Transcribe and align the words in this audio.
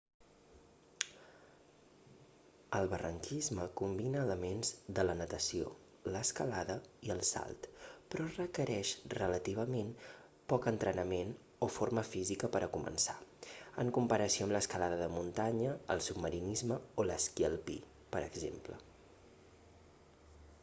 el 2.77 2.87
barranquisme 2.93 3.65
combina 3.81 4.23
elements 4.27 4.71
de 4.99 5.03
la 5.05 5.15
natació 5.19 5.67
l'escalada 6.15 6.77
i 7.09 7.13
el 7.17 7.21
salt 7.33 7.67
però 8.15 8.25
requereix 8.31 8.95
relativament 9.17 9.93
poc 10.55 10.67
entrenament 10.73 11.35
o 11.67 11.71
forma 11.77 12.05
física 12.15 12.51
per 12.57 12.63
a 12.65 12.71
començar 12.79 13.17
en 13.87 13.95
comparació 14.01 14.49
amb 14.49 14.57
l'escalada 14.59 14.99
de 15.05 15.13
muntanya 15.19 15.77
el 15.97 16.05
submarinisme 16.09 16.81
o 17.03 17.09
l'esquí 17.11 17.49
alpí 17.53 17.77
per 18.17 18.25
exemple 18.33 18.83